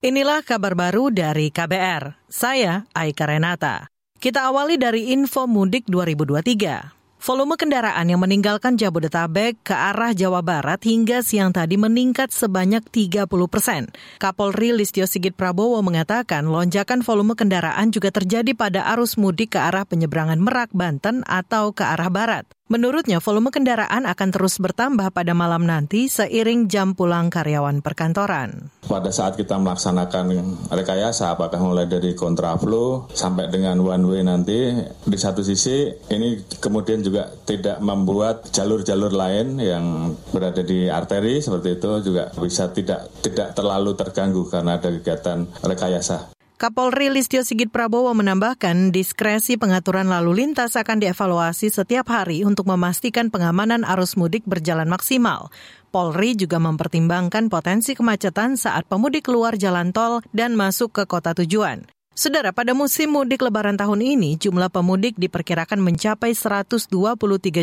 Inilah 0.00 0.40
kabar 0.40 0.72
baru 0.72 1.12
dari 1.12 1.52
KBR. 1.52 2.24
Saya 2.24 2.88
Aika 2.96 3.28
Renata. 3.28 3.92
Kita 4.16 4.48
awali 4.48 4.80
dari 4.80 5.12
info 5.12 5.44
mudik 5.44 5.84
2023. 5.92 7.20
Volume 7.20 7.60
kendaraan 7.60 8.08
yang 8.08 8.24
meninggalkan 8.24 8.80
Jabodetabek 8.80 9.60
ke 9.60 9.76
arah 9.76 10.16
Jawa 10.16 10.40
Barat 10.40 10.80
hingga 10.88 11.20
siang 11.20 11.52
tadi 11.52 11.76
meningkat 11.76 12.32
sebanyak 12.32 12.80
30 12.88 13.28
persen. 13.44 13.92
Kapolri 14.16 14.72
Listio 14.72 15.04
Sigit 15.04 15.36
Prabowo 15.36 15.84
mengatakan 15.84 16.48
lonjakan 16.48 17.04
volume 17.04 17.36
kendaraan 17.36 17.92
juga 17.92 18.08
terjadi 18.08 18.56
pada 18.56 18.88
arus 18.96 19.20
mudik 19.20 19.52
ke 19.52 19.60
arah 19.60 19.84
penyeberangan 19.84 20.40
Merak, 20.40 20.72
Banten 20.72 21.28
atau 21.28 21.76
ke 21.76 21.84
arah 21.84 22.08
Barat. 22.08 22.48
Menurutnya, 22.70 23.18
volume 23.18 23.50
kendaraan 23.50 24.06
akan 24.06 24.28
terus 24.30 24.62
bertambah 24.62 25.10
pada 25.10 25.34
malam 25.34 25.66
nanti 25.66 26.06
seiring 26.06 26.70
jam 26.70 26.94
pulang 26.94 27.26
karyawan 27.26 27.82
perkantoran. 27.82 28.70
Pada 28.86 29.10
saat 29.10 29.34
kita 29.34 29.58
melaksanakan 29.58 30.30
rekayasa, 30.70 31.34
apakah 31.34 31.58
mulai 31.58 31.90
dari 31.90 32.14
kontraflow 32.14 33.10
sampai 33.10 33.50
dengan 33.50 33.82
one 33.82 34.06
way 34.06 34.22
nanti, 34.22 34.70
di 34.86 35.18
satu 35.18 35.42
sisi 35.42 35.90
ini 36.14 36.46
kemudian 36.62 37.02
juga 37.02 37.34
tidak 37.42 37.82
membuat 37.82 38.54
jalur-jalur 38.54 39.18
lain 39.18 39.58
yang 39.58 40.14
berada 40.30 40.62
di 40.62 40.86
arteri 40.86 41.42
seperti 41.42 41.74
itu 41.74 41.90
juga 42.06 42.30
bisa 42.38 42.70
tidak 42.70 43.10
tidak 43.18 43.50
terlalu 43.50 43.98
terganggu 43.98 44.46
karena 44.46 44.78
ada 44.78 44.94
kegiatan 44.94 45.42
rekayasa. 45.66 46.38
Kapolri 46.60 47.08
Listio 47.08 47.40
Sigit 47.40 47.72
Prabowo 47.72 48.12
menambahkan 48.12 48.92
diskresi 48.92 49.56
pengaturan 49.56 50.12
lalu 50.12 50.44
lintas 50.44 50.76
akan 50.76 51.00
dievaluasi 51.00 51.72
setiap 51.72 52.12
hari 52.12 52.44
untuk 52.44 52.68
memastikan 52.68 53.32
pengamanan 53.32 53.80
arus 53.80 54.12
mudik 54.12 54.44
berjalan 54.44 54.84
maksimal. 54.92 55.48
Polri 55.88 56.36
juga 56.36 56.60
mempertimbangkan 56.60 57.48
potensi 57.48 57.96
kemacetan 57.96 58.60
saat 58.60 58.84
pemudik 58.84 59.32
keluar 59.32 59.56
jalan 59.56 59.96
tol 59.96 60.20
dan 60.36 60.52
masuk 60.52 60.92
ke 60.92 61.08
kota 61.08 61.32
tujuan. 61.32 61.88
Saudara, 62.12 62.52
pada 62.52 62.76
musim 62.76 63.08
mudik 63.08 63.40
lebaran 63.40 63.80
tahun 63.80 64.04
ini, 64.04 64.36
jumlah 64.36 64.68
pemudik 64.68 65.16
diperkirakan 65.16 65.80
mencapai 65.80 66.36
123 66.36 66.92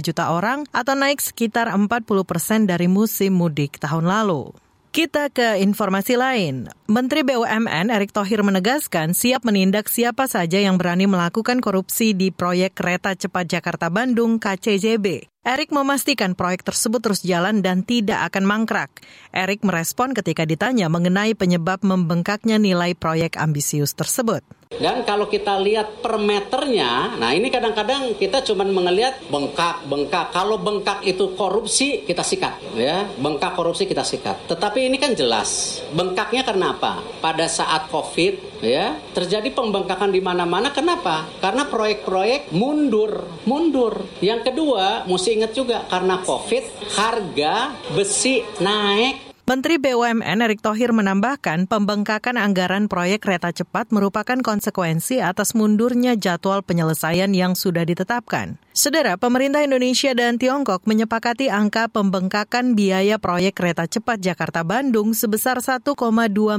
juta 0.01 0.33
orang 0.33 0.65
atau 0.73 0.97
naik 0.97 1.21
sekitar 1.21 1.69
40 1.69 2.01
persen 2.25 2.65
dari 2.65 2.89
musim 2.89 3.37
mudik 3.37 3.77
tahun 3.77 4.09
lalu. 4.09 4.57
Kita 4.89 5.29
ke 5.29 5.61
informasi 5.61 6.17
lain. 6.17 6.71
Menteri 6.89 7.21
BUMN 7.21 7.93
Erick 7.93 8.15
Thohir 8.15 8.41
menegaskan 8.41 9.13
siap 9.13 9.45
menindak 9.45 9.91
siapa 9.91 10.25
saja 10.25 10.57
yang 10.57 10.79
berani 10.81 11.05
melakukan 11.05 11.61
korupsi 11.61 12.17
di 12.17 12.33
proyek 12.33 12.73
kereta 12.73 13.13
cepat 13.13 13.45
Jakarta-Bandung 13.45 14.41
KCJB. 14.41 15.36
Erik 15.47 15.71
memastikan 15.71 16.35
proyek 16.35 16.67
tersebut 16.67 16.99
terus 16.99 17.23
jalan 17.23 17.63
dan 17.63 17.79
tidak 17.79 18.19
akan 18.27 18.43
mangkrak. 18.43 18.91
Erik 19.31 19.63
merespon 19.63 20.11
ketika 20.11 20.43
ditanya 20.43 20.91
mengenai 20.91 21.39
penyebab 21.39 21.87
membengkaknya 21.87 22.59
nilai 22.59 22.91
proyek 22.91 23.39
ambisius 23.39 23.95
tersebut. 23.95 24.43
Dan 24.67 25.07
kalau 25.07 25.31
kita 25.31 25.55
lihat 25.63 26.03
per 26.03 26.19
meternya, 26.19 27.15
nah 27.15 27.31
ini 27.31 27.47
kadang-kadang 27.47 28.19
kita 28.19 28.43
cuma 28.43 28.67
mengelihat 28.67 29.15
bengkak, 29.31 29.87
bengkak. 29.87 30.35
Kalau 30.35 30.59
bengkak 30.59 30.99
itu 31.07 31.31
korupsi, 31.39 32.03
kita 32.03 32.27
sikat. 32.27 32.75
ya 32.75 33.07
Bengkak 33.15 33.55
korupsi 33.55 33.87
kita 33.87 34.03
sikat. 34.03 34.51
Tetapi 34.51 34.91
ini 34.91 34.99
kan 34.99 35.15
jelas, 35.15 35.79
bengkaknya 35.95 36.43
karena 36.43 36.75
apa? 36.75 36.99
Pada 37.23 37.47
saat 37.47 37.87
COVID, 37.87 38.56
ya 38.61 38.97
terjadi 39.13 39.51
pembengkakan 39.53 40.09
di 40.13 40.21
mana-mana. 40.23 40.73
Kenapa? 40.73 41.27
Karena 41.43 41.67
proyek-proyek 41.67 42.53
mundur, 42.55 43.27
mundur. 43.43 44.05
Yang 44.23 44.51
kedua, 44.51 45.05
mesti 45.05 45.29
ingat 45.37 45.51
juga 45.53 45.83
karena 45.89 46.21
COVID 46.23 46.63
harga 46.95 47.75
besi 47.93 48.41
naik 48.63 49.26
Menteri 49.47 49.79
BUMN 49.79 50.43
Erick 50.43 50.59
Thohir 50.59 50.91
menambahkan 50.91 51.71
pembengkakan 51.71 52.35
anggaran 52.35 52.91
proyek 52.91 53.23
kereta 53.23 53.55
cepat 53.55 53.95
merupakan 53.95 54.35
konsekuensi 54.43 55.23
atas 55.23 55.55
mundurnya 55.55 56.19
jadwal 56.19 56.59
penyelesaian 56.67 57.31
yang 57.31 57.55
sudah 57.55 57.87
ditetapkan. 57.87 58.59
Saudara, 58.75 59.15
pemerintah 59.15 59.63
Indonesia 59.63 60.11
dan 60.11 60.35
Tiongkok 60.35 60.83
menyepakati 60.83 61.47
angka 61.47 61.87
pembengkakan 61.87 62.75
biaya 62.75 63.23
proyek 63.23 63.55
kereta 63.55 63.87
cepat 63.87 64.19
Jakarta-Bandung 64.19 65.15
sebesar 65.15 65.63
1,2 65.63 65.95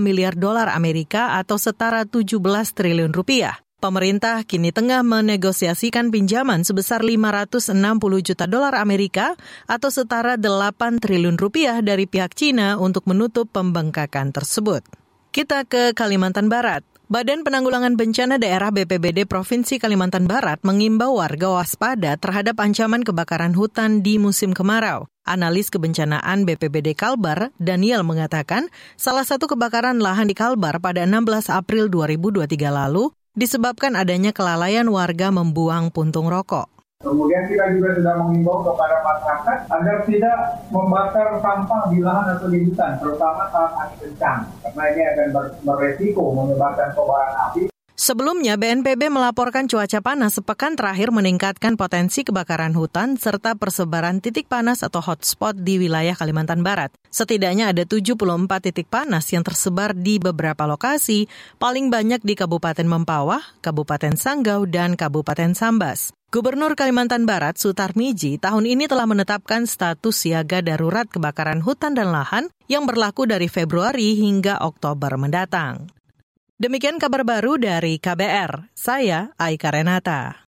miliar 0.00 0.32
dolar 0.32 0.72
Amerika 0.72 1.36
atau 1.36 1.60
setara 1.60 2.08
17 2.08 2.40
triliun 2.72 3.12
rupiah. 3.12 3.67
Pemerintah 3.78 4.42
kini 4.42 4.74
tengah 4.74 5.06
menegosiasikan 5.06 6.10
pinjaman 6.10 6.66
sebesar 6.66 6.98
560 6.98 7.78
juta 8.26 8.50
dolar 8.50 8.74
Amerika 8.74 9.38
atau 9.70 9.86
setara 9.86 10.34
8 10.34 10.98
triliun 10.98 11.38
rupiah 11.38 11.78
dari 11.78 12.10
pihak 12.10 12.34
Cina 12.34 12.74
untuk 12.74 13.06
menutup 13.06 13.46
pembengkakan 13.54 14.34
tersebut. 14.34 14.82
Kita 15.30 15.62
ke 15.62 15.94
Kalimantan 15.94 16.50
Barat. 16.50 16.82
Badan 17.06 17.46
Penanggulangan 17.46 17.94
Bencana 17.94 18.42
Daerah 18.42 18.74
BPBD 18.74 19.30
Provinsi 19.30 19.78
Kalimantan 19.78 20.26
Barat 20.26 20.58
mengimbau 20.66 21.14
warga 21.22 21.62
waspada 21.62 22.18
terhadap 22.18 22.58
ancaman 22.58 23.06
kebakaran 23.06 23.54
hutan 23.54 24.02
di 24.02 24.18
musim 24.18 24.58
kemarau. 24.58 25.06
Analis 25.22 25.70
kebencanaan 25.70 26.42
BPBD 26.42 26.98
Kalbar, 26.98 27.54
Daniel 27.62 28.02
mengatakan, 28.02 28.74
salah 28.98 29.22
satu 29.22 29.46
kebakaran 29.46 30.02
lahan 30.02 30.26
di 30.26 30.34
Kalbar 30.34 30.82
pada 30.82 31.06
16 31.06 31.46
April 31.46 31.86
2023 31.86 32.42
lalu 32.74 33.14
disebabkan 33.38 33.94
adanya 33.94 34.34
kelalaian 34.34 34.90
warga 34.90 35.30
membuang 35.30 35.94
puntung 35.94 36.26
rokok. 36.26 36.66
Kemudian 36.98 37.46
kita 37.46 37.70
juga 37.78 37.94
sudah 37.94 38.14
mengimbau 38.26 38.66
kepada 38.66 38.98
masyarakat 39.06 39.58
agar 39.70 39.96
tidak 40.02 40.38
membakar 40.74 41.38
sampah 41.38 41.86
di 41.94 42.02
lahan 42.02 42.34
atau 42.34 42.50
di 42.50 42.66
hutan, 42.66 42.98
terutama 42.98 43.46
saat 43.54 43.70
angin 43.78 43.98
kencang, 44.02 44.42
karena 44.66 44.82
ini 44.90 45.02
akan 45.06 45.26
beresiko 45.62 46.34
menyebabkan 46.34 46.90
kobaran 46.98 47.30
api 47.46 47.70
Sebelumnya, 48.08 48.56
BNPB 48.56 49.12
melaporkan 49.12 49.68
cuaca 49.68 50.00
panas 50.00 50.40
sepekan 50.40 50.80
terakhir 50.80 51.12
meningkatkan 51.12 51.76
potensi 51.76 52.24
kebakaran 52.24 52.72
hutan 52.72 53.20
serta 53.20 53.52
persebaran 53.52 54.24
titik 54.24 54.48
panas 54.48 54.80
atau 54.80 55.04
hotspot 55.04 55.52
di 55.52 55.76
wilayah 55.76 56.16
Kalimantan 56.16 56.64
Barat. 56.64 56.88
Setidaknya 57.12 57.68
ada 57.68 57.84
74 57.84 58.48
titik 58.64 58.88
panas 58.88 59.28
yang 59.28 59.44
tersebar 59.44 59.92
di 59.92 60.16
beberapa 60.16 60.64
lokasi, 60.64 61.28
paling 61.60 61.92
banyak 61.92 62.24
di 62.24 62.32
Kabupaten 62.32 62.88
Mempawah, 62.88 63.44
Kabupaten 63.60 64.16
Sanggau, 64.16 64.64
dan 64.64 64.96
Kabupaten 64.96 65.52
Sambas. 65.52 66.16
Gubernur 66.32 66.80
Kalimantan 66.80 67.28
Barat 67.28 67.60
Sutarmiji 67.60 68.40
tahun 68.40 68.72
ini 68.72 68.88
telah 68.88 69.04
menetapkan 69.04 69.68
status 69.68 70.16
siaga 70.16 70.64
darurat 70.64 71.04
kebakaran 71.04 71.60
hutan 71.60 71.92
dan 71.92 72.08
lahan 72.08 72.48
yang 72.72 72.88
berlaku 72.88 73.28
dari 73.28 73.52
Februari 73.52 74.16
hingga 74.16 74.64
Oktober 74.64 75.12
mendatang. 75.20 75.97
Demikian 76.58 76.98
kabar 76.98 77.22
baru 77.22 77.54
dari 77.54 78.02
KBR. 78.02 78.74
Saya 78.74 79.30
Aika 79.38 79.70
Renata. 79.70 80.42